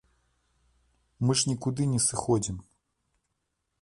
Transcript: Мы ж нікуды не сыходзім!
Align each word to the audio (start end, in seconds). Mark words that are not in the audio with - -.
Мы 1.27 1.31
ж 1.41 1.51
нікуды 1.51 1.81
не 1.93 2.01
сыходзім! 2.07 2.57